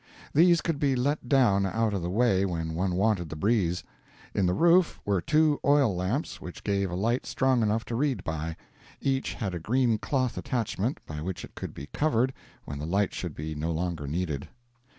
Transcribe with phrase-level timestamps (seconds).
[0.33, 3.83] These could be let down out of the way when one wanted the breeze.
[4.33, 8.23] In the roof were two oil lamps which gave a light strong enough to read
[8.23, 8.55] by;
[8.99, 12.33] each had a green cloth attachment by which it could be covered
[12.65, 14.47] when the light should be no longer needed.